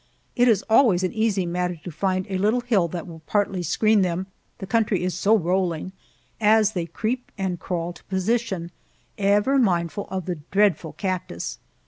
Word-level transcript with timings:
It 0.35 0.47
is 0.47 0.63
always 0.67 1.03
an 1.03 1.13
easy 1.13 1.45
matter 1.45 1.75
to 1.75 1.91
find 1.91 2.25
a 2.27 2.39
little 2.39 2.61
hill 2.61 2.87
that 2.87 3.05
will 3.05 3.21
partly 3.27 3.61
screen 3.61 4.01
them 4.01 4.25
the 4.57 4.65
country 4.65 5.03
is 5.03 5.13
so 5.13 5.37
rolling 5.37 5.91
as 6.39 6.71
they 6.71 6.87
creep 6.87 7.31
and 7.37 7.59
crawl 7.59 7.93
to 7.93 8.03
position, 8.05 8.71
ever 9.19 9.59
mindful 9.59 10.07
of 10.09 10.25
the 10.25 10.39
dreadful 10.49 10.93
cactus. 10.93 11.59